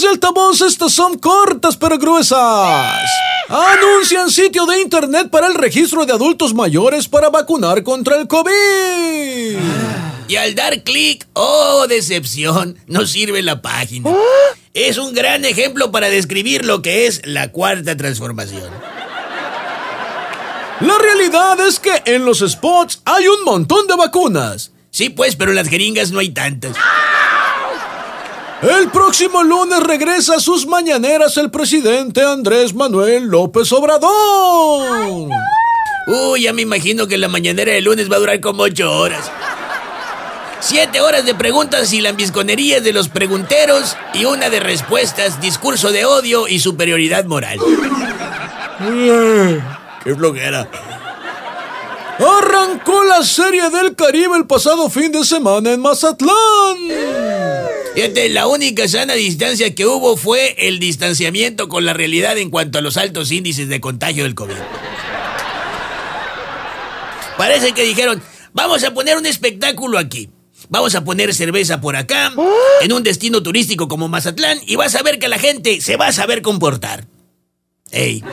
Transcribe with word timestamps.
Amigos 0.00 0.02
de 0.02 0.08
altavoz, 0.08 0.60
estas 0.62 0.94
son 0.94 1.18
cortas 1.18 1.76
pero 1.76 1.98
gruesas. 1.98 3.10
Anuncian 3.48 4.30
sitio 4.30 4.64
de 4.64 4.80
internet 4.80 5.28
para 5.28 5.46
el 5.46 5.54
registro 5.54 6.06
de 6.06 6.12
adultos 6.14 6.54
mayores 6.54 7.06
para 7.06 7.28
vacunar 7.28 7.82
contra 7.82 8.16
el 8.16 8.26
COVID. 8.26 9.58
Y 10.26 10.36
al 10.36 10.54
dar 10.54 10.82
clic, 10.84 11.26
oh 11.34 11.86
decepción, 11.86 12.78
no 12.86 13.06
sirve 13.06 13.42
la 13.42 13.60
página. 13.60 14.10
Es 14.72 14.96
un 14.96 15.12
gran 15.12 15.44
ejemplo 15.44 15.92
para 15.92 16.08
describir 16.08 16.64
lo 16.64 16.80
que 16.80 17.06
es 17.06 17.20
la 17.26 17.52
cuarta 17.52 17.94
transformación. 17.94 18.70
La 20.80 20.96
realidad 20.96 21.60
es 21.68 21.78
que 21.78 22.02
en 22.06 22.24
los 22.24 22.38
spots 22.38 23.02
hay 23.04 23.28
un 23.28 23.44
montón 23.44 23.86
de 23.86 23.96
vacunas. 23.96 24.72
Sí, 24.90 25.10
pues, 25.10 25.36
pero 25.36 25.52
las 25.52 25.68
jeringas 25.68 26.10
no 26.10 26.20
hay 26.20 26.30
tantas. 26.30 26.74
El 28.62 28.90
próximo 28.90 29.42
lunes 29.42 29.80
regresa 29.80 30.36
a 30.36 30.40
sus 30.40 30.66
mañaneras 30.66 31.38
el 31.38 31.50
presidente 31.50 32.22
Andrés 32.22 32.74
Manuel 32.74 33.24
López 33.24 33.72
Obrador. 33.72 35.30
Uy, 36.06 36.42
ya 36.42 36.52
me 36.52 36.60
imagino 36.62 37.06
que 37.06 37.16
la 37.16 37.28
mañanera 37.28 37.72
de 37.72 37.80
lunes 37.80 38.10
va 38.12 38.16
a 38.16 38.18
durar 38.18 38.40
como 38.40 38.64
ocho 38.64 38.92
horas. 38.92 39.30
Siete 40.60 41.00
horas 41.00 41.24
de 41.24 41.34
preguntas 41.34 41.90
y 41.94 42.02
lambisconerías 42.02 42.84
de 42.84 42.92
los 42.92 43.08
pregunteros 43.08 43.96
y 44.12 44.26
una 44.26 44.50
de 44.50 44.60
respuestas, 44.60 45.40
discurso 45.40 45.90
de 45.90 46.04
odio 46.04 46.46
y 46.46 46.60
superioridad 46.60 47.24
moral. 47.24 47.58
¡Qué 50.04 50.14
flojera! 50.14 50.68
Arrancó 52.18 53.04
la 53.04 53.22
Serie 53.24 53.70
del 53.70 53.94
Caribe 53.96 54.36
el 54.36 54.46
pasado 54.46 54.90
fin 54.90 55.10
de 55.10 55.24
semana 55.24 55.72
en 55.72 55.80
Mazatlán. 55.80 56.76
Fíjate, 58.00 58.30
la 58.30 58.46
única 58.46 58.88
sana 58.88 59.12
distancia 59.12 59.74
que 59.74 59.84
hubo 59.84 60.16
fue 60.16 60.56
el 60.56 60.78
distanciamiento 60.78 61.68
con 61.68 61.84
la 61.84 61.92
realidad 61.92 62.38
en 62.38 62.48
cuanto 62.48 62.78
a 62.78 62.80
los 62.80 62.96
altos 62.96 63.30
índices 63.30 63.68
de 63.68 63.78
contagio 63.78 64.24
del 64.24 64.34
COVID. 64.34 64.54
Parece 67.36 67.72
que 67.72 67.84
dijeron, 67.84 68.22
vamos 68.54 68.84
a 68.84 68.94
poner 68.94 69.18
un 69.18 69.26
espectáculo 69.26 69.98
aquí. 69.98 70.30
Vamos 70.70 70.94
a 70.94 71.04
poner 71.04 71.34
cerveza 71.34 71.82
por 71.82 71.94
acá, 71.94 72.32
en 72.80 72.92
un 72.94 73.02
destino 73.02 73.42
turístico 73.42 73.86
como 73.86 74.08
Mazatlán, 74.08 74.58
y 74.66 74.76
vas 74.76 74.94
a 74.94 75.02
ver 75.02 75.18
que 75.18 75.28
la 75.28 75.38
gente 75.38 75.82
se 75.82 75.96
va 75.96 76.06
a 76.06 76.12
saber 76.12 76.40
comportar. 76.40 77.06
¡Ey! 77.90 78.24